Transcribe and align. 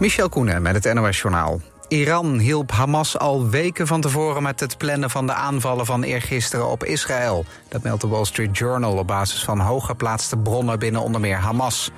Michel 0.00 0.28
Koenen 0.28 0.62
met 0.62 0.84
het 0.84 0.94
NOS-journaal. 0.94 1.60
Iran 1.88 2.38
hielp 2.38 2.70
Hamas 2.70 3.18
al 3.18 3.48
weken 3.48 3.86
van 3.86 4.00
tevoren 4.00 4.42
met 4.42 4.60
het 4.60 4.78
plannen 4.78 5.10
van 5.10 5.26
de 5.26 5.32
aanvallen 5.32 5.86
van 5.86 6.02
eergisteren 6.02 6.70
op 6.70 6.84
Israël. 6.84 7.44
Dat 7.68 7.82
meldt 7.82 8.00
de 8.00 8.08
Wall 8.08 8.24
Street 8.24 8.58
Journal 8.58 8.96
op 8.96 9.06
basis 9.06 9.44
van 9.44 9.60
hooggeplaatste 9.60 10.36
bronnen 10.36 10.78
binnen 10.78 11.02
onder 11.02 11.20
meer 11.20 11.36
Hamas. 11.36 11.90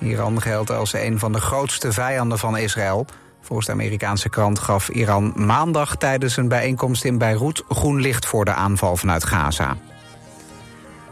Iran 0.00 0.42
geldt 0.42 0.70
als 0.70 0.92
een 0.92 1.18
van 1.18 1.32
de 1.32 1.40
grootste 1.40 1.92
vijanden 1.92 2.38
van 2.38 2.56
Israël. 2.56 3.06
Volgens 3.40 3.66
de 3.66 3.72
Amerikaanse 3.72 4.28
krant 4.28 4.58
gaf 4.58 4.88
Iran 4.88 5.32
maandag 5.36 5.96
tijdens 5.96 6.36
een 6.36 6.48
bijeenkomst 6.48 7.04
in 7.04 7.18
Beirut 7.18 7.62
groen 7.68 8.00
licht 8.00 8.26
voor 8.26 8.44
de 8.44 8.54
aanval 8.54 8.96
vanuit 8.96 9.24
Gaza. 9.24 9.76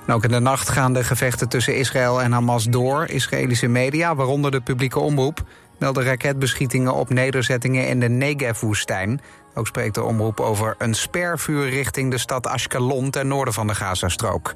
ook 0.07 0.25
in 0.25 0.31
de 0.31 0.41
nacht 0.41 0.69
gaan 0.69 0.93
de 0.93 1.05
gevechten 1.05 1.49
tussen 1.49 1.77
Israël 1.77 2.23
en 2.23 2.33
Hamas 2.33 2.65
door. 2.65 3.07
Israëlische 3.07 3.69
media, 3.69 4.15
waaronder 4.15 4.51
de 4.51 4.61
publieke 4.61 4.99
omroep, 4.99 5.43
melden 5.79 6.05
raketbeschietingen 6.05 6.95
op 6.95 7.11
nederzettingen 7.11 7.89
in 7.89 8.01
de 8.01 8.09
Negev-woestijn. 8.09 9.21
Ook 9.55 9.67
spreekt 9.67 9.95
de 9.95 10.03
omroep 10.03 10.41
over 10.41 10.75
een 10.79 10.95
spervuur 10.95 11.69
richting 11.69 12.11
de 12.11 12.19
stad 12.19 12.47
Ashkelon 12.47 13.11
ten 13.11 13.29
noorden 13.29 13.55
van 13.55 13.67
de 13.67 13.75
Gazastrook. 13.75 14.53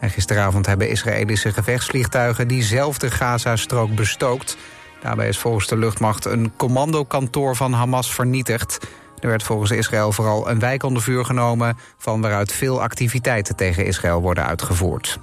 En 0.00 0.10
gisteravond 0.10 0.66
hebben 0.66 0.88
Israëlische 0.88 1.52
gevechtsvliegtuigen 1.52 2.48
diezelfde 2.48 3.10
Gazastrook 3.10 3.94
bestookt. 3.94 4.56
Daarbij 5.02 5.28
is 5.28 5.38
volgens 5.38 5.66
de 5.66 5.76
luchtmacht 5.76 6.24
een 6.24 6.52
commandokantoor 6.56 7.56
van 7.56 7.72
Hamas 7.72 8.14
vernietigd. 8.14 8.86
Er 9.18 9.28
werd 9.28 9.42
volgens 9.42 9.70
Israël 9.70 10.12
vooral 10.12 10.50
een 10.50 10.58
wijk 10.58 10.82
onder 10.82 11.02
vuur 11.02 11.24
genomen... 11.24 11.76
van 11.98 12.20
waaruit 12.20 12.52
veel 12.52 12.82
activiteiten 12.82 13.56
tegen 13.56 13.86
Israël 13.86 14.20
worden 14.20 14.46
uitgevoerd. 14.46 15.18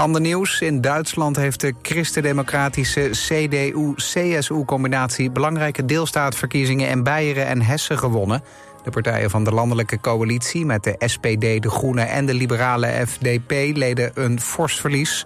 Ander 0.00 0.20
nieuws. 0.20 0.60
In 0.60 0.80
Duitsland 0.80 1.36
heeft 1.36 1.60
de 1.60 1.74
christendemocratische 1.82 3.10
CDU-CSU-combinatie... 3.10 5.30
belangrijke 5.30 5.84
deelstaatverkiezingen 5.84 6.88
in 6.88 7.02
Beieren 7.02 7.46
en 7.46 7.62
Hessen 7.62 7.98
gewonnen. 7.98 8.42
De 8.82 8.90
partijen 8.90 9.30
van 9.30 9.44
de 9.44 9.50
landelijke 9.50 10.00
coalitie 10.00 10.66
met 10.66 10.84
de 10.84 10.94
SPD, 10.98 11.62
de 11.62 11.70
Groenen... 11.70 12.08
en 12.08 12.26
de 12.26 12.34
liberale 12.34 13.06
FDP 13.06 13.76
leden 13.76 14.10
een 14.14 14.40
fors 14.40 14.80
verlies. 14.80 15.24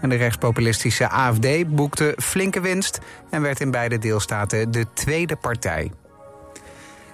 En 0.00 0.08
de 0.08 0.16
rechtspopulistische 0.16 1.08
AFD 1.08 1.74
boekte 1.74 2.14
flinke 2.22 2.60
winst... 2.60 2.98
en 3.30 3.42
werd 3.42 3.60
in 3.60 3.70
beide 3.70 3.98
deelstaten 3.98 4.70
de 4.70 4.86
tweede 4.94 5.36
partij. 5.36 5.90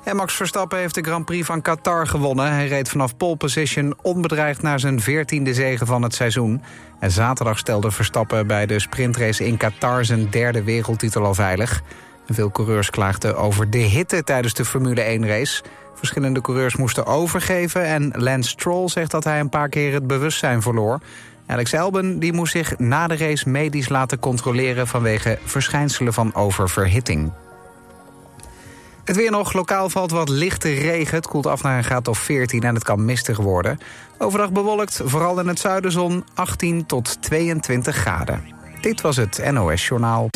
En 0.04 0.16
Max 0.16 0.34
Verstappen 0.34 0.78
heeft 0.78 0.94
de 0.94 1.02
Grand 1.02 1.24
Prix 1.24 1.46
van 1.46 1.62
Qatar 1.62 2.06
gewonnen. 2.06 2.52
Hij 2.52 2.66
reed 2.66 2.88
vanaf 2.88 3.16
pole 3.16 3.36
position 3.36 3.94
onbedreigd 4.02 4.62
naar 4.62 4.80
zijn 4.80 5.00
veertiende 5.00 5.54
zegen 5.54 5.86
van 5.86 6.02
het 6.02 6.14
seizoen. 6.14 6.62
En 7.00 7.10
zaterdag 7.10 7.58
stelde 7.58 7.90
Verstappen 7.90 8.46
bij 8.46 8.66
de 8.66 8.80
sprintrace 8.80 9.46
in 9.46 9.56
Qatar... 9.56 10.04
zijn 10.04 10.30
derde 10.30 10.62
wereldtitel 10.62 11.24
al 11.24 11.34
veilig. 11.34 11.82
veel 12.28 12.50
coureurs 12.50 12.90
klaagden 12.90 13.36
over 13.36 13.70
de 13.70 13.78
hitte 13.78 14.24
tijdens 14.24 14.54
de 14.54 14.64
Formule 14.64 15.18
1-race. 15.18 15.62
Verschillende 15.94 16.40
coureurs 16.40 16.76
moesten 16.76 17.06
overgeven... 17.06 17.84
en 17.84 18.12
Lance 18.16 18.48
Stroll 18.48 18.88
zegt 18.88 19.10
dat 19.10 19.24
hij 19.24 19.40
een 19.40 19.48
paar 19.48 19.68
keer 19.68 19.92
het 19.92 20.06
bewustzijn 20.06 20.62
verloor. 20.62 21.00
Alex 21.46 21.74
Albon 21.74 22.18
die 22.18 22.32
moest 22.32 22.52
zich 22.52 22.78
na 22.78 23.06
de 23.06 23.16
race 23.16 23.48
medisch 23.48 23.88
laten 23.88 24.18
controleren... 24.18 24.86
vanwege 24.86 25.38
verschijnselen 25.44 26.12
van 26.12 26.34
oververhitting. 26.34 27.32
Het 29.04 29.16
weer 29.16 29.30
nog. 29.30 29.52
Lokaal 29.52 29.88
valt 29.90 30.10
wat 30.10 30.28
lichte 30.28 30.72
regen. 30.72 31.14
Het 31.14 31.26
koelt 31.26 31.46
af 31.46 31.62
naar 31.62 31.76
een 31.76 31.84
graad 31.84 32.08
of 32.08 32.18
14 32.18 32.62
en 32.62 32.74
het 32.74 32.84
kan 32.84 33.04
mistig 33.04 33.36
worden. 33.38 33.78
Overdag 34.18 34.52
bewolkt, 34.52 35.00
vooral 35.04 35.40
in 35.40 35.48
het 35.48 35.58
zuiden 35.58 35.92
zon, 35.92 36.24
18 36.34 36.86
tot 36.86 37.22
22 37.22 37.96
graden. 37.96 38.42
Dit 38.80 39.00
was 39.00 39.16
het 39.16 39.50
NOS 39.52 39.88
Journaal. 39.88 40.28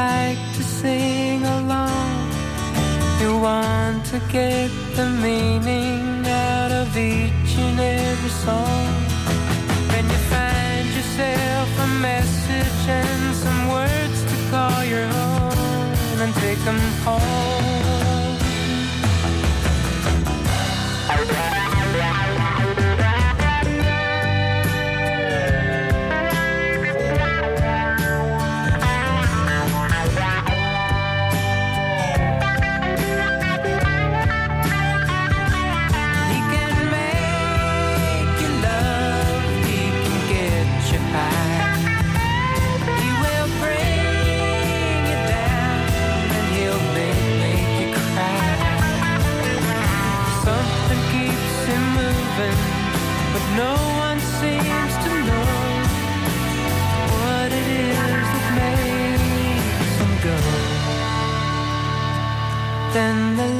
Like 0.00 0.42
to 0.56 0.62
sing 0.62 1.40
along. 1.58 2.16
You 3.20 3.30
want 3.48 4.00
to 4.12 4.18
get 4.38 4.70
the 4.98 5.06
meaning 5.26 6.02
out 6.26 6.72
of 6.82 6.88
each 6.96 7.52
and 7.66 7.78
every 7.78 8.34
song. 8.46 8.90
Then 9.90 10.04
you 10.12 10.20
find 10.34 10.86
yourself 10.98 11.68
a 11.86 11.88
message 12.08 12.82
and 13.02 13.22
some 13.44 13.62
words 13.76 14.18
to 14.30 14.36
call 14.52 14.78
your 14.94 15.08
own 15.28 16.16
and 16.24 16.32
take 16.44 16.60
them 16.68 16.80
home. 17.06 17.69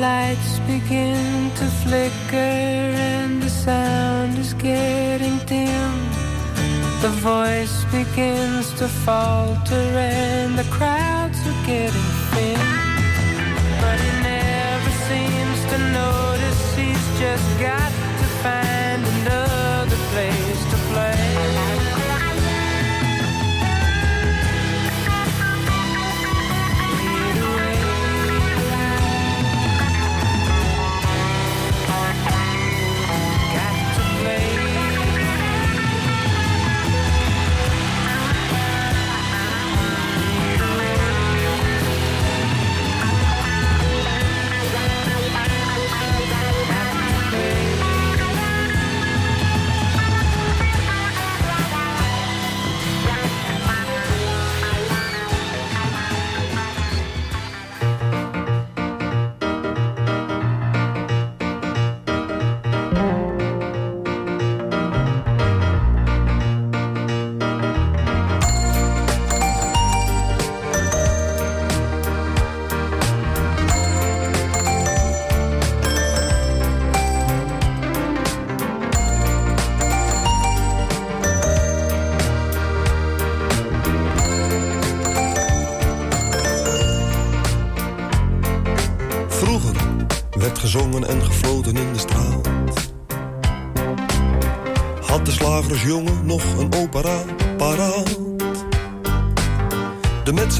Lights 0.00 0.58
begin 0.60 1.50
to 1.50 1.66
flicker 1.82 2.50
and 3.12 3.42
the 3.42 3.50
sound 3.50 4.38
is 4.38 4.54
getting 4.54 5.36
dim. 5.44 5.92
The 7.02 7.12
voice 7.20 7.84
begins 7.92 8.72
to 8.78 8.88
falter 8.88 9.86
and 9.98 10.58
the 10.58 10.68
crowds 10.70 11.38
are 11.46 11.66
getting 11.66 12.10
thin. 12.32 12.60
But 13.82 13.98
he 14.04 14.12
never 14.32 14.90
seems 15.08 15.58
to 15.70 15.78
notice 16.00 16.62
he's 16.76 17.06
just 17.20 17.48
got 17.60 17.90
to 18.20 18.26
find 18.44 19.00
another 19.16 19.98
place 20.12 20.49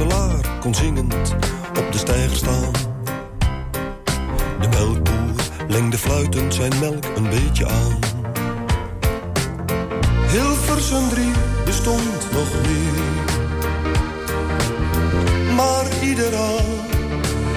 metselaar 0.05 0.59
kon 0.61 0.75
zingend 0.75 1.35
op 1.79 1.93
de 1.93 1.99
steiger 1.99 2.37
staan. 2.37 2.73
De 4.61 4.69
melkboer 4.69 5.35
lengde 5.69 5.99
fluitend 5.99 6.55
zijn 6.55 6.73
melk 6.81 7.05
een 7.17 7.29
beetje 7.29 7.67
aan. 7.67 7.99
Hilversum 10.29 11.09
drie 11.09 11.33
bestond 11.65 12.33
nog 12.33 12.49
niet. 12.69 12.99
Maar 15.57 15.85
ieder 16.03 16.35
had 16.35 16.63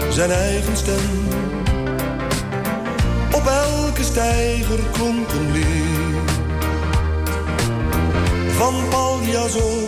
zijn 0.09 0.31
eigen 0.31 0.77
stem 0.77 1.27
op 3.31 3.45
elke 3.45 4.03
stijger 4.03 4.79
klonk 4.91 5.31
een 5.31 5.51
lied. 5.51 6.31
Van 8.47 8.73
Paljas 8.89 9.55
of 9.55 9.87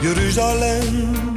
Jeruzalem. 0.00 1.29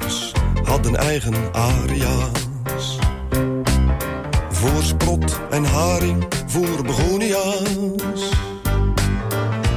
Venters 0.00 0.32
hadden 0.64 0.96
eigen 0.96 1.34
aria's. 1.52 2.98
Voor 4.50 4.82
sprot 4.82 5.40
en 5.50 5.64
haring, 5.64 6.26
voor 6.46 6.84
begonia's. 6.84 8.30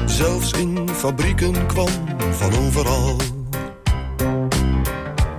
Zelfs 0.05 0.51
in 0.51 0.89
fabrieken 0.93 1.65
kwam 1.65 1.89
van 2.31 2.57
overal. 2.65 3.15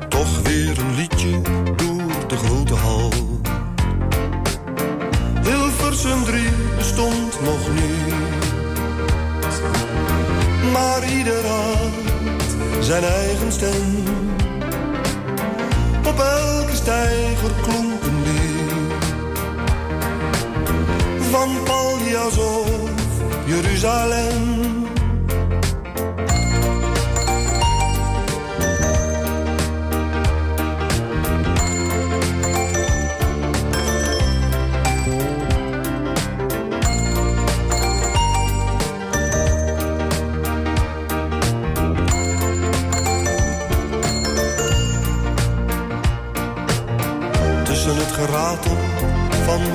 Toch 0.09 0.43
weer 0.43 0.79
een 0.79 0.95
liedje 0.95 1.41
door 1.77 2.29
de 2.29 2.37
grote 2.37 2.75
hal. 2.75 3.13
Hilversum 5.43 6.25
3 6.25 6.43
bestond 6.77 7.41
nog 7.41 7.69
niet. 7.75 8.15
Maar 10.73 11.13
ieder 11.13 11.47
had 11.47 12.85
zijn 12.85 13.05
eigen 13.05 13.53
stem 13.53 14.28
op 16.19 16.25
elke 16.25 16.75
stijger 16.75 17.50
klonk 17.62 18.03
een. 18.03 18.91
Van 21.31 21.62
Paljas 21.65 22.38
of 22.38 22.91
Jeruzalem. 23.47 24.88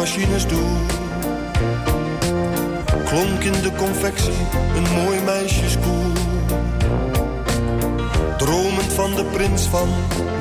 Machines 0.03 0.45
toe. 0.45 0.69
Klonk 3.05 3.43
in 3.43 3.61
de 3.61 3.71
confectie 3.77 4.47
een 4.75 5.03
mooi 5.03 5.21
meisjeskoel. 5.21 6.11
Dromend 8.37 8.93
van 8.93 9.15
de 9.15 9.23
prins 9.23 9.65
van 9.65 9.89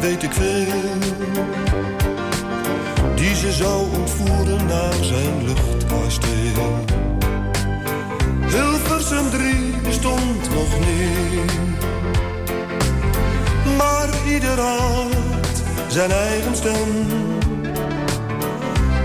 weet 0.00 0.22
ik 0.22 0.32
veel. 0.32 0.82
Die 3.14 3.34
ze 3.34 3.52
zou 3.52 3.96
ontvoeren 3.98 4.66
naar 4.66 4.94
zijn 5.00 5.44
luchtkasteel. 5.44 6.84
Hilversum 8.46 9.30
3 9.30 9.80
bestond 9.82 10.50
nog 10.54 10.78
niet. 10.78 11.52
Maar 13.76 14.08
ieder 14.28 14.60
had 14.60 15.62
zijn 15.88 16.10
eigen 16.10 16.56
stem 16.56 17.31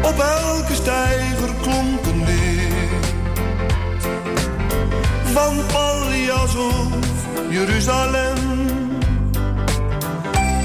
op 0.07 0.19
elke 0.19 0.73
stijger 0.73 1.53
klonk 1.61 2.05
een 2.05 2.25
lied. 2.25 3.05
Van 5.33 5.55
Paljas 5.71 6.55
of 6.55 6.87
Jeruzalem. 7.49 8.37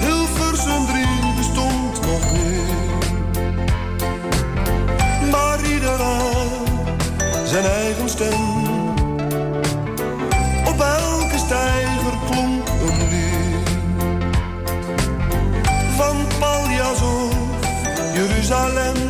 Hilversum 0.00 0.86
3 0.86 1.06
bestond 1.36 2.00
nog 2.06 2.32
niet. 2.32 3.10
Maar 5.30 5.58
ieder 5.72 6.00
had 6.02 6.68
zijn 7.44 7.64
eigen 7.64 8.08
stem. 8.08 8.66
Op 10.66 10.80
elke 10.80 11.38
stijger 11.38 12.14
klonk 12.30 12.68
een 12.68 13.08
lied. 13.10 13.68
Van 15.96 16.16
Paljas 16.38 17.02
of 17.02 17.34
Jeruzalem. 18.14 19.01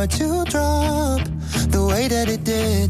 heart 0.00 0.10
to 0.12 0.44
drop 0.50 1.20
the 1.68 1.84
way 1.84 2.08
that 2.08 2.28
it 2.28 2.42
did. 2.44 2.88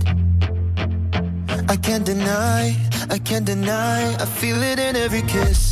I 1.69 1.77
can't 1.77 2.05
deny, 2.07 2.77
I 3.11 3.19
can't 3.19 3.45
deny, 3.45 4.15
I 4.15 4.25
feel 4.25 4.63
it 4.63 4.79
in 4.79 4.95
every 4.95 5.23
kiss. 5.23 5.70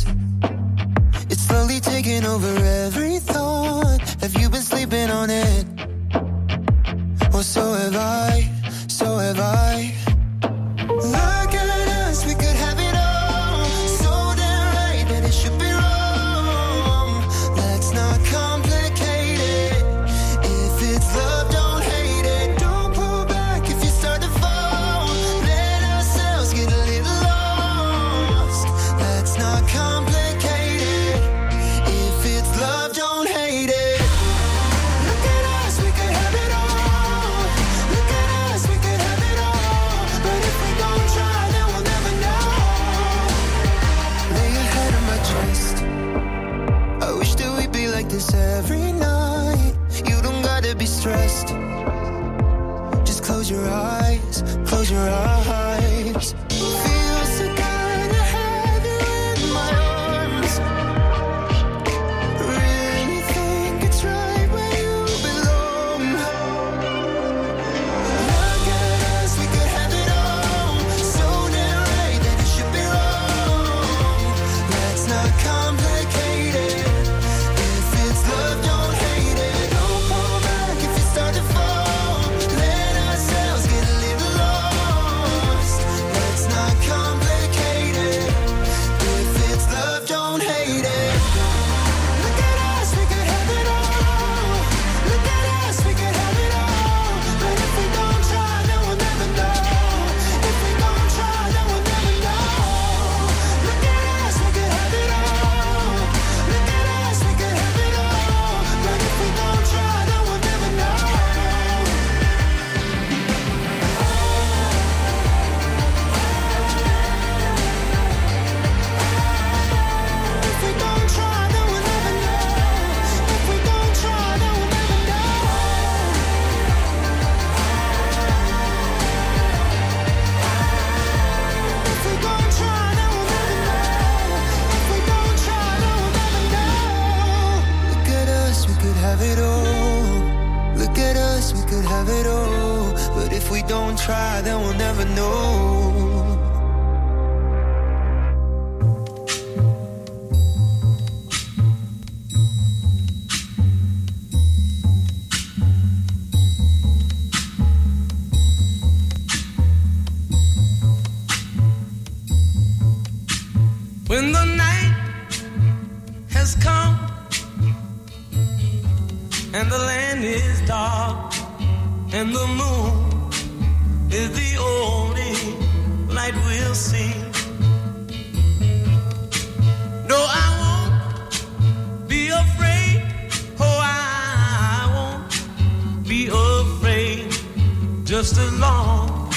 just 188.19 188.37
as 188.37 188.59
long 188.59 189.31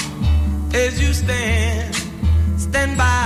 as 0.73 0.99
you 1.01 1.13
stand, 1.13 1.95
stand 2.57 2.97
by. 2.97 3.22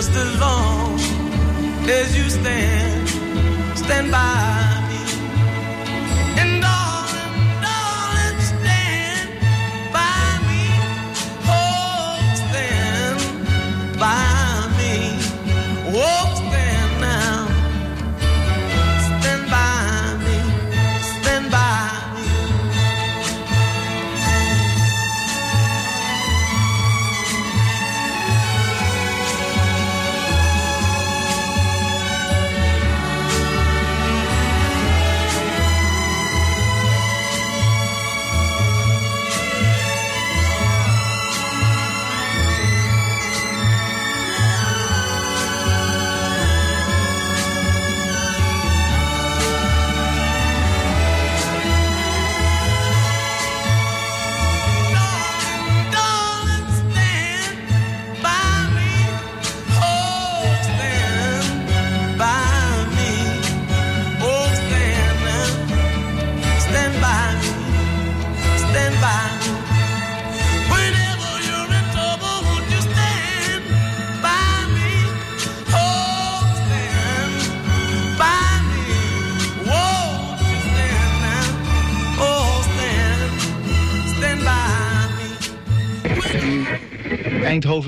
just 0.00 0.16
as 0.16 0.40
long 0.40 0.98
as 1.90 2.16
you 2.16 2.30
stand, 2.30 3.08
stand 3.76 4.10
by. 4.10 4.49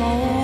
哦 0.00 0.37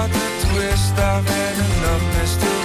Plot 0.00 0.12
to 0.12 0.46
twist? 0.46 0.98
I've 0.98 1.28
had. 1.28 2.59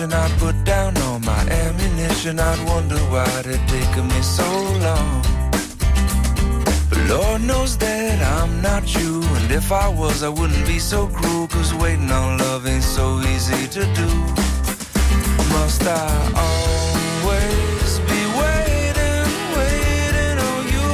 I'd 0.00 0.30
put 0.38 0.54
down 0.62 0.96
all 0.98 1.18
my 1.18 1.40
ammunition. 1.50 2.38
I'd 2.38 2.64
wonder 2.68 2.98
why 3.10 3.26
it 3.44 3.60
taken 3.66 4.06
me 4.06 4.22
so 4.22 4.48
long. 4.86 5.22
But 6.88 6.98
Lord 7.08 7.42
knows 7.42 7.76
that 7.78 8.22
I'm 8.38 8.62
not 8.62 8.94
you. 8.94 9.22
And 9.38 9.50
if 9.50 9.72
I 9.72 9.88
was, 9.88 10.22
I 10.22 10.28
wouldn't 10.28 10.66
be 10.68 10.78
so 10.78 11.08
cruel. 11.08 11.48
Cause 11.48 11.74
waiting 11.74 12.12
on 12.12 12.38
love 12.38 12.64
ain't 12.68 12.84
so 12.84 13.18
easy 13.22 13.66
to 13.76 13.84
do. 13.94 14.08
Must 15.50 15.82
I 15.82 16.08
always 16.46 17.98
be 18.10 18.20
waiting, 18.38 19.26
waiting 19.58 20.38
on 20.50 20.62
you? 20.74 20.88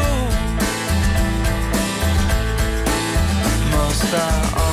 Must 3.76 4.14
I 4.14 4.63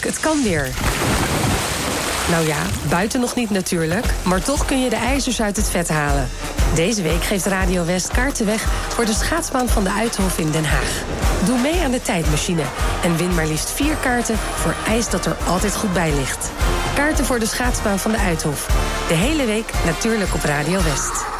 Het 0.00 0.20
kan 0.20 0.42
weer. 0.42 0.68
Nou 2.30 2.46
ja, 2.46 2.56
buiten 2.88 3.20
nog 3.20 3.34
niet 3.34 3.50
natuurlijk, 3.50 4.04
maar 4.22 4.42
toch 4.42 4.64
kun 4.64 4.82
je 4.82 4.90
de 4.90 4.96
ijzers 4.96 5.42
uit 5.42 5.56
het 5.56 5.68
vet 5.68 5.88
halen. 5.88 6.28
Deze 6.74 7.02
week 7.02 7.24
geeft 7.24 7.46
Radio 7.46 7.84
West 7.84 8.08
kaarten 8.08 8.46
weg 8.46 8.64
voor 8.88 9.04
de 9.04 9.12
schaatsbaan 9.12 9.68
van 9.68 9.84
de 9.84 9.90
Uithof 9.90 10.38
in 10.38 10.50
Den 10.50 10.64
Haag. 10.64 11.02
Doe 11.44 11.58
mee 11.58 11.82
aan 11.82 11.90
de 11.90 12.02
tijdmachine 12.02 12.62
en 13.02 13.16
win 13.16 13.34
maar 13.34 13.46
liefst 13.46 13.70
vier 13.70 13.94
kaarten 13.94 14.38
voor 14.54 14.74
ijs 14.86 15.10
dat 15.10 15.26
er 15.26 15.36
altijd 15.46 15.76
goed 15.76 15.92
bij 15.92 16.12
ligt. 16.14 16.50
Kaarten 16.94 17.24
voor 17.24 17.38
de 17.38 17.46
schaatsbaan 17.46 17.98
van 17.98 18.12
de 18.12 18.18
Uithof. 18.18 18.66
De 19.08 19.14
hele 19.14 19.44
week 19.44 19.72
natuurlijk 19.84 20.34
op 20.34 20.42
Radio 20.44 20.82
West. 20.82 21.31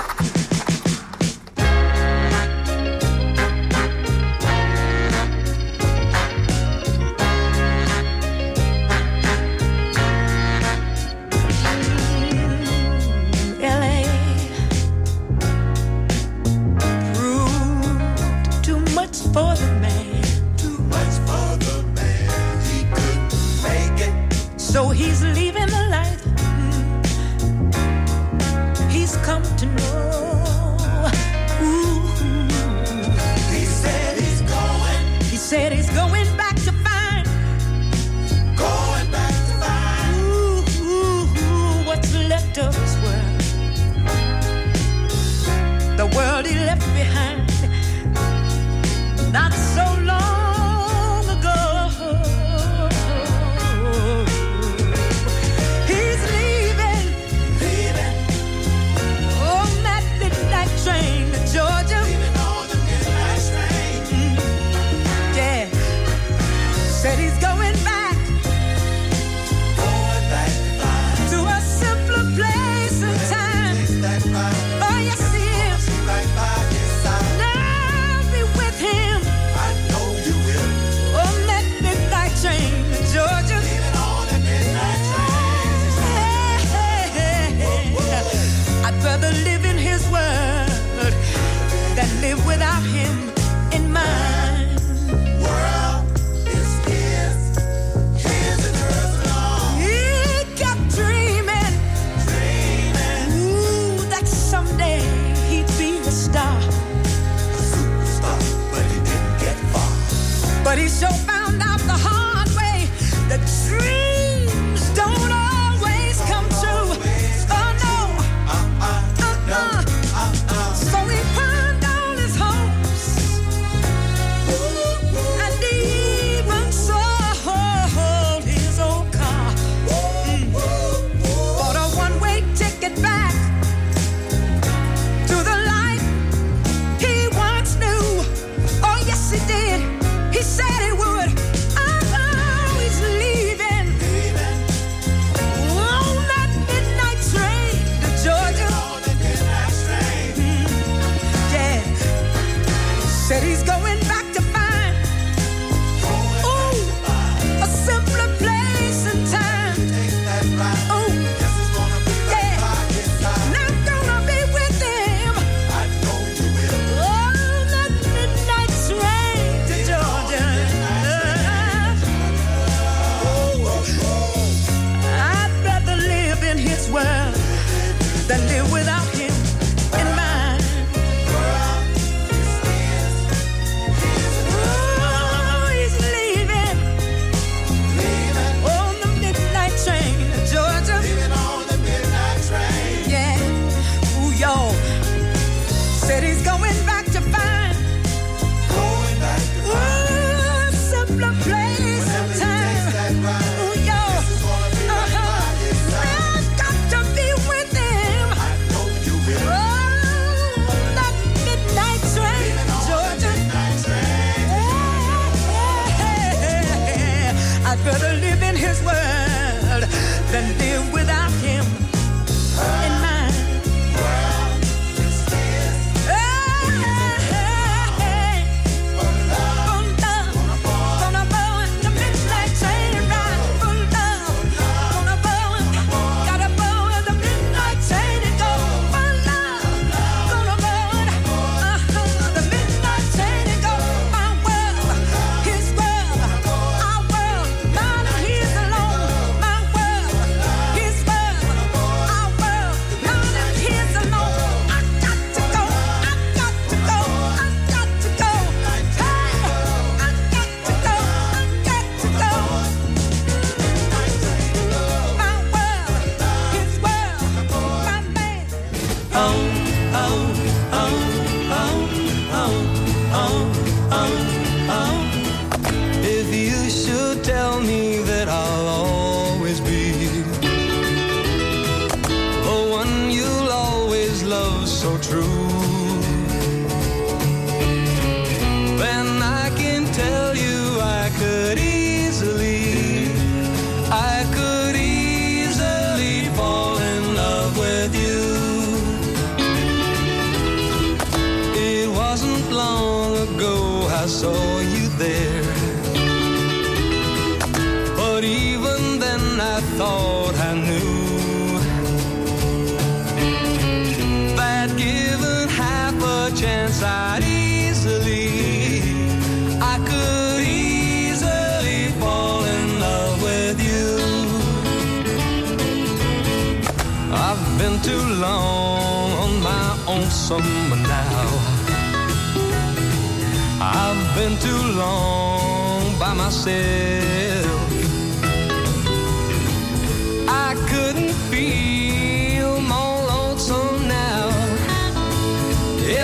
Feel 341.42 342.60
more 342.60 342.98
lonesome 343.14 343.88
now 343.88 344.28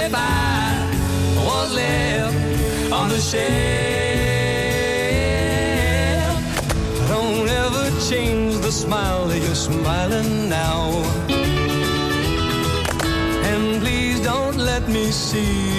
if 0.03 0.12
I 0.14 0.91
was 1.49 1.68
left 1.82 2.93
on 2.93 3.07
the 3.14 3.20
shelf. 3.30 3.49
Don't 7.12 7.49
ever 7.64 7.86
change 8.11 8.55
the 8.66 8.72
smile 8.72 9.26
that 9.28 9.41
you're 9.47 9.62
smiling 9.70 10.49
now. 10.49 10.80
And 13.51 13.80
please 13.82 14.18
don't 14.20 14.59
let 14.70 14.89
me 14.89 15.05
see 15.12 15.78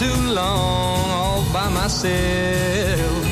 too 0.00 0.20
long 0.32 1.10
all 1.10 1.44
by 1.52 1.68
myself. 1.68 3.24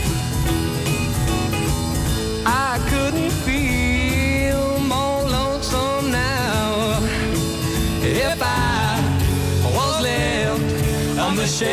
I 2.44 2.78
couldn't 2.90 3.32
feel 3.46 4.78
more 4.80 5.22
lonesome 5.36 6.10
now 6.10 7.00
if 8.02 8.38
I 8.42 9.00
was 9.76 10.02
left 10.02 11.18
on 11.18 11.36
the 11.36 11.46
shelf. 11.46 11.68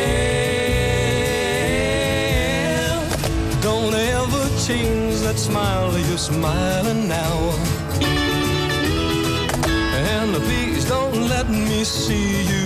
Don't 3.60 3.92
ever 3.92 4.48
change 4.66 5.20
that 5.26 5.38
smile 5.38 5.92
you're 6.08 6.16
smiling 6.16 7.06
now. 7.06 7.52
And 10.08 10.34
please 10.46 10.86
don't 10.88 11.28
let 11.28 11.50
me 11.50 11.84
see 11.84 12.46
you 12.50 12.65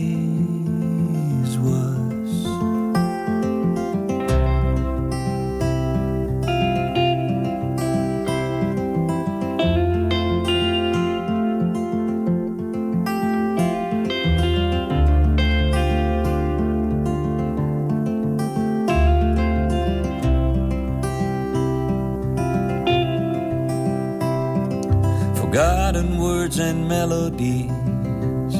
melodies 26.91 28.55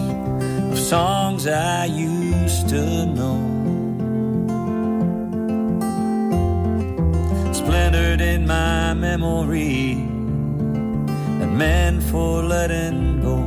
of 0.71 0.79
songs 0.79 1.45
I 1.47 1.83
used 1.85 2.69
to 2.69 3.05
know. 3.17 3.39
Splintered 7.51 8.21
in 8.21 8.47
my 8.47 8.93
memory 8.93 9.91
and 11.41 11.51
meant 11.57 12.01
for 12.03 12.41
letting 12.41 13.21
go. 13.27 13.37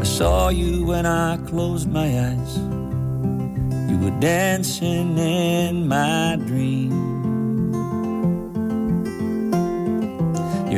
I 0.00 0.04
saw 0.18 0.48
you 0.48 0.84
when 0.90 1.06
I 1.06 1.36
closed 1.50 1.88
my 1.88 2.08
eyes. 2.30 2.52
You 3.88 3.96
were 4.02 4.18
dancing 4.18 5.16
in 5.18 5.86
my 5.86 6.36
dream. 6.48 7.05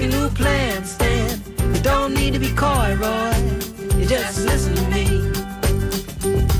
Make 0.00 0.14
a 0.14 0.16
new 0.16 0.30
plan, 0.30 0.82
Stan. 0.86 1.42
You 1.74 1.80
don't 1.82 2.14
need 2.14 2.32
to 2.32 2.38
be 2.38 2.48
coy, 2.54 2.96
Roy. 2.98 3.34
You 3.98 4.06
just 4.06 4.46
listen 4.46 4.74
to 4.74 4.88
me. 4.88 5.04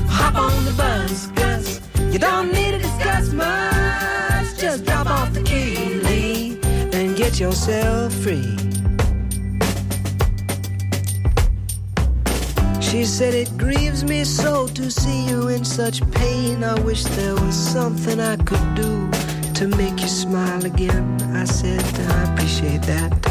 Hop 0.07 0.35
on 0.35 0.63
the 0.63 0.73
bus, 0.77 1.25
Gus. 1.33 1.81
You 2.13 2.19
don't 2.19 2.53
need 2.53 2.73
to 2.73 2.77
discuss 2.77 3.33
much. 3.33 4.59
Just 4.59 4.85
drop 4.85 5.07
off 5.07 5.33
the 5.33 5.41
key, 5.41 5.95
Lee, 6.05 6.59
and 6.93 7.17
get 7.17 7.39
yourself 7.39 8.13
free. 8.13 8.55
She 12.79 13.05
said, 13.05 13.33
It 13.33 13.57
grieves 13.57 14.03
me 14.03 14.23
so 14.23 14.67
to 14.67 14.91
see 14.91 15.25
you 15.27 15.47
in 15.47 15.65
such 15.65 15.99
pain. 16.11 16.63
I 16.63 16.79
wish 16.81 17.05
there 17.05 17.33
was 17.33 17.55
something 17.55 18.19
I 18.19 18.35
could 18.35 18.75
do 18.75 19.09
to 19.55 19.67
make 19.67 19.99
you 19.99 20.07
smile 20.07 20.63
again. 20.63 21.19
I 21.35 21.45
said, 21.45 21.83
I 22.11 22.31
appreciate 22.33 22.83
that. 22.83 23.30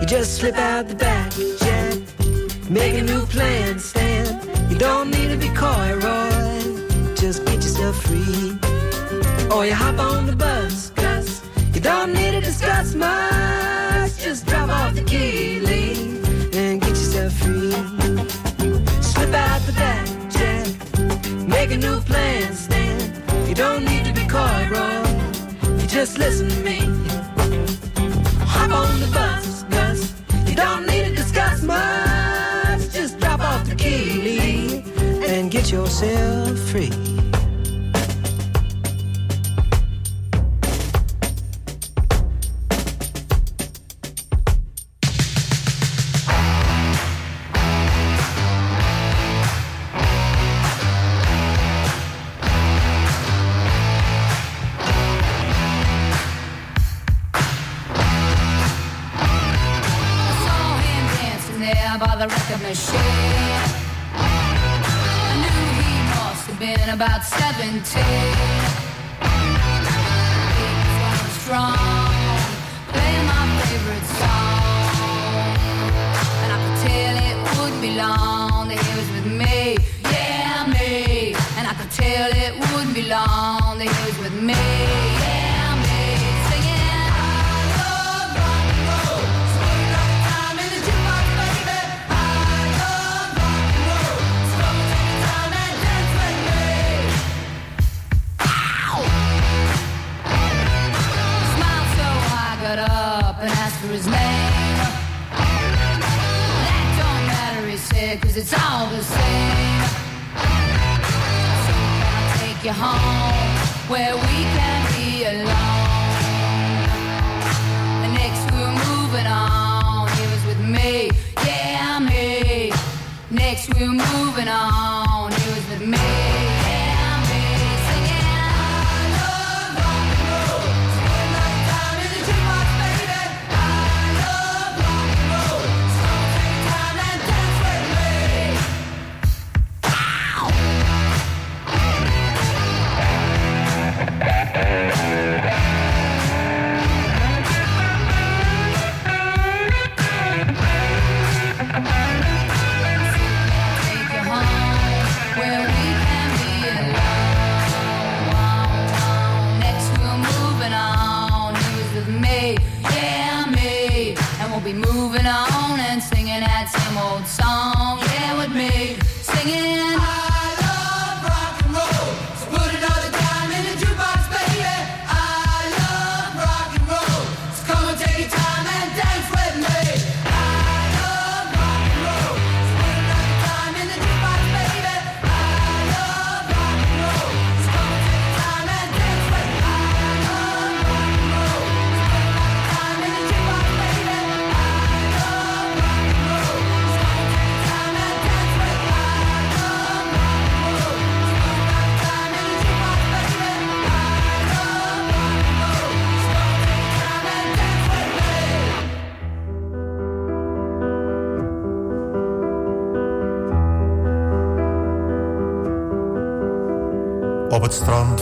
You 0.00 0.06
just 0.06 0.36
slip 0.36 0.56
out 0.56 0.88
the 0.88 0.94
back, 0.94 1.32
Jack. 1.60 2.70
Make 2.70 2.94
a 2.94 3.02
new 3.02 3.24
plan, 3.26 3.78
Stan. 3.78 4.26
You 4.70 4.76
don't 4.76 5.10
need 5.10 5.28
to 5.30 5.36
be 5.36 5.48
coy, 5.48 5.94
Roy. 5.94 7.14
Just 7.14 7.44
get 7.46 7.54
yourself 7.56 7.96
free. 8.02 8.58
Or 9.50 9.64
you 9.64 9.74
hop 9.74 9.98
on 9.98 10.26
the 10.26 10.36
bus, 10.36 10.90
Gus. 10.90 11.42
You 11.74 11.80
don't 11.80 12.12
need 12.12 12.32
to 12.32 12.40
discuss 12.40 12.94
much. 12.94 14.18
Just 14.18 14.46
drop 14.46 14.68
off 14.68 14.94
the 14.94 15.02
key, 15.02 15.60
Lee, 15.60 16.20
and 16.52 16.80
get 16.80 16.90
yourself 16.90 17.32
free. 17.34 17.72
Slip 19.00 19.32
out 19.32 19.60
the 19.62 19.72
back, 19.72 20.06
Jack. 20.30 21.48
Make 21.48 21.70
a 21.70 21.76
new 21.78 22.00
plan, 22.00 22.52
Stan. 22.52 23.48
You 23.48 23.54
don't 23.54 23.84
need 23.84 24.04
to 24.04 24.12
be 24.12 24.26
coy, 24.26 24.68
Roy. 24.70 25.80
You 25.80 25.86
just 25.88 26.18
listen 26.18 26.48
to 26.48 26.60
me. 26.62 26.95
Yourself 36.02 36.58
free. 36.70 37.15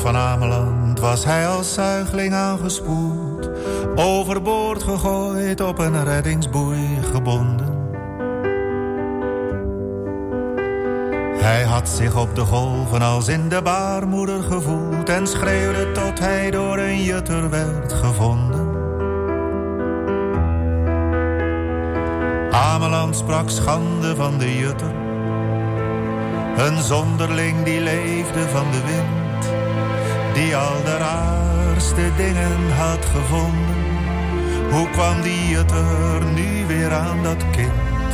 Van 0.05 0.16
Ameland 0.16 1.00
was 1.00 1.24
hij 1.24 1.48
als 1.48 1.74
zuigeling 1.74 2.34
aangespoeld. 2.34 3.50
Overboord 3.94 4.82
gegooid, 4.82 5.61
op 5.61 5.78
een 5.78 6.05
reddingsboei 6.05 6.98
gebonden. 7.12 7.88
Hij 11.36 11.62
had 11.62 11.88
zich 11.88 12.16
op 12.16 12.34
de 12.34 12.40
golven 12.40 13.02
als 13.02 13.28
in 13.28 13.48
de 13.48 13.62
baarmoeder 13.62 14.42
gevoeld... 14.42 15.09
en 15.09 15.26
schreeuwde 15.26 15.92
tot 15.92 16.18
hij 16.18 16.50
door 16.50 16.78
een 16.78 17.02
jutter 17.02 17.50
werd 17.50 17.92
gevonden. 17.92 18.68
Ameland 22.50 23.16
sprak 23.16 23.50
schande 23.50 24.16
van 24.16 24.38
de 24.38 24.59
jutter... 24.59 24.94
Een 26.57 26.82
zonderling 26.82 27.62
die 27.62 27.80
leefde 27.80 28.48
van 28.48 28.70
de 28.70 28.82
wind, 28.84 29.24
die 30.35 30.57
al 30.57 30.85
de 30.85 30.97
raarste 30.97 32.11
dingen 32.16 32.72
had 32.76 33.05
gevonden. 33.05 33.82
Hoe 34.70 34.91
kwam 34.91 35.22
die 35.22 35.57
het 35.57 35.70
er 35.70 36.24
nu 36.35 36.66
weer 36.66 36.93
aan, 36.93 37.22
dat 37.22 37.51
kind? 37.51 38.12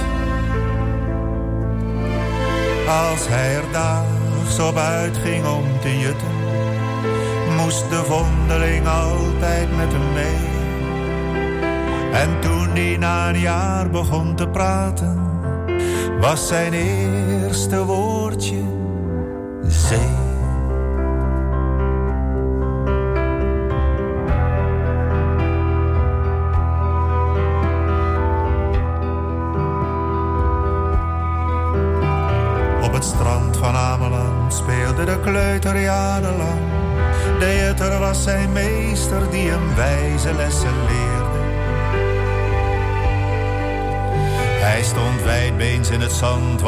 Als 2.88 3.28
hij 3.28 3.54
er 3.54 3.72
daags 3.72 4.58
op 4.58 4.76
uitging 4.76 5.46
om 5.46 5.64
te 5.80 5.98
jutten, 5.98 6.36
moest 7.56 7.90
de 7.90 8.02
vondeling 8.04 8.86
altijd 8.86 9.76
met 9.76 9.92
hem 9.92 10.12
mee. 10.12 10.48
En 12.12 12.40
toen 12.40 12.68
hij 12.68 12.96
na 12.96 13.28
een 13.28 13.38
jaar 13.40 13.90
begon 13.90 14.34
te 14.34 14.48
praten, 14.48 15.20
was 16.20 16.48
zijn 16.48 16.72
eerste 16.72 17.84
woordje 17.84 18.79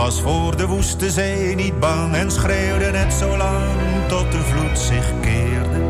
was 0.03 0.21
voor 0.21 0.57
de 0.57 0.67
woeste 0.67 1.11
zee 1.11 1.55
niet 1.55 1.81
bang 1.81 2.15
en 2.15 2.31
schreeuwde 2.31 2.91
net 2.91 3.13
zo 3.13 3.37
lang 3.37 4.09
tot 4.09 4.33
de 4.33 4.41
vloed 4.41 4.79
zich 4.79 5.13
keerde. 5.21 5.81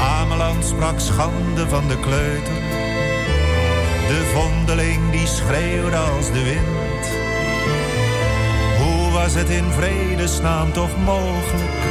Ameland 0.00 0.64
sprak 0.64 1.00
schande 1.00 1.68
van 1.68 1.88
de 1.88 2.00
kleuter, 2.00 2.62
de 4.08 4.32
vondeling 4.34 5.10
die 5.10 5.26
schreeuwde 5.26 5.96
als 5.96 6.26
de 6.26 6.42
wind. 6.42 7.06
Hoe 8.78 9.10
was 9.10 9.34
het 9.34 9.48
in 9.48 9.70
vredesnaam 9.70 10.72
toch 10.72 10.96
mogelijk 11.04 11.82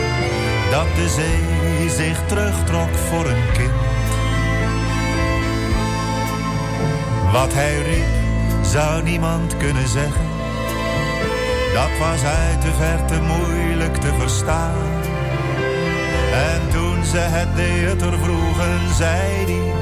dat 0.72 0.96
de 0.96 1.10
zee 1.10 1.90
zich 1.90 2.26
terugtrok 2.28 2.96
voor 3.10 3.26
een 3.26 3.52
kind? 3.54 3.86
Wat 7.32 7.54
hij 7.54 7.82
riep, 7.82 8.15
zou 8.72 9.04
niemand 9.04 9.58
kunnen 9.58 9.88
zeggen. 9.88 10.26
Dat 11.74 11.98
was 12.00 12.24
uit 12.24 12.62
de 12.62 12.72
verte 12.72 13.22
moeilijk 13.22 13.96
te 13.96 14.14
verstaan. 14.20 14.76
En 16.34 16.62
toen 16.72 17.04
ze 17.04 17.18
het 17.18 17.80
jutter 17.80 18.14
vroegen, 18.20 18.96
zei 18.96 19.46
hij... 19.46 19.74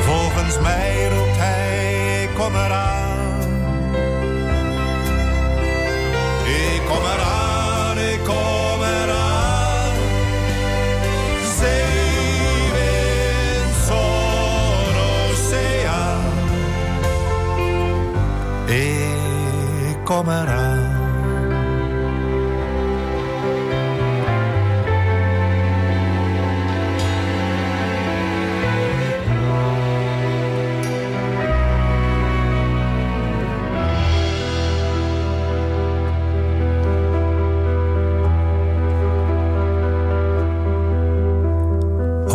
Volgens 0.00 0.60
mij 0.60 1.08
roept 1.08 1.36
hij, 1.36 2.28
kom 2.34 2.54
eraan. 2.54 2.93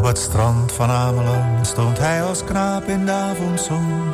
Het 0.10 0.18
strand 0.18 0.72
van 0.72 0.90
Ameland 0.90 1.68
stond 1.68 2.00
hij 2.00 2.24
als 2.24 2.44
knaap 2.44 2.84
in 2.84 3.06
de 3.06 3.12
avondzon. 3.12 4.14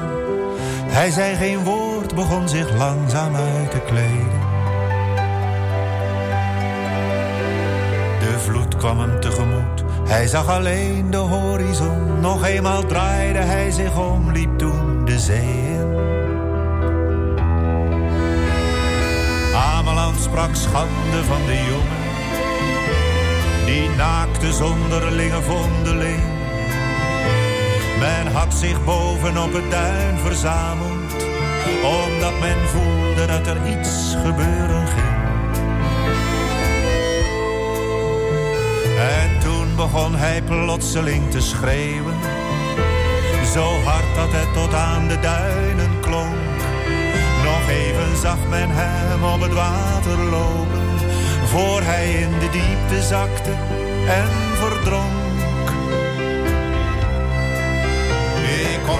Hij 0.87 1.11
zei 1.11 1.35
geen 1.35 1.63
woord, 1.63 1.84
begon 2.15 2.49
zich 2.49 2.77
langzaam 2.77 3.35
uit 3.35 3.71
te 3.71 3.79
kleden. 3.79 4.39
De 8.19 8.39
vloed 8.39 8.75
kwam 8.77 8.99
hem 8.99 9.19
tegemoet, 9.19 9.83
hij 10.07 10.27
zag 10.27 10.49
alleen 10.49 11.11
de 11.11 11.17
horizon. 11.17 12.19
Nog 12.19 12.45
eenmaal 12.45 12.85
draaide 12.85 13.39
hij 13.39 13.71
zich 13.71 13.97
om, 13.97 14.31
liep 14.31 14.57
toen 14.57 15.05
de 15.05 15.19
zee 15.19 15.77
in. 15.79 15.93
Ameland 19.55 20.19
sprak 20.19 20.55
schande 20.55 21.23
van 21.23 21.45
de 21.45 21.63
jongen 21.69 22.05
die 23.65 23.89
naakte 23.89 24.53
zonderlinge 24.53 25.41
vondeling. 25.41 26.23
Men 27.99 28.27
had 28.27 28.53
zich 28.53 28.83
boven 28.83 29.43
op 29.43 29.53
het 29.53 29.71
duin 29.71 30.17
verzameld, 30.17 30.94
omdat 31.83 32.39
men 32.39 32.67
voelde 32.67 33.25
dat 33.25 33.47
er 33.47 33.67
iets 33.67 34.15
gebeuren 34.25 34.87
ging. 34.87 35.15
En 38.97 39.39
toen 39.39 39.75
begon 39.75 40.15
hij 40.15 40.41
plotseling 40.41 41.31
te 41.31 41.41
schreeuwen, 41.41 42.15
zo 43.53 43.81
hard 43.83 44.15
dat 44.15 44.31
het 44.31 44.53
tot 44.53 44.73
aan 44.73 45.07
de 45.07 45.19
duinen 45.19 45.99
klonk. 45.99 46.57
Nog 47.43 47.69
even 47.69 48.17
zag 48.21 48.37
men 48.49 48.69
hem 48.71 49.23
op 49.23 49.41
het 49.41 49.53
water 49.53 50.17
lopen 50.17 50.85
voor 51.55 51.81
hij 51.81 52.13
in 52.13 52.39
de 52.39 52.49
diepte 52.49 53.07
zakte 53.07 53.51
en 54.07 54.29
verdronk. 54.55 55.37
Ik 58.71 58.79
kom 58.87 58.99